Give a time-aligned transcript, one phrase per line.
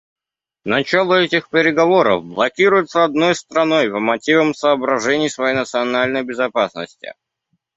[0.65, 7.13] Начало этих переговоров блокируется одной страной по мотивам соображений своей национальной безопасности.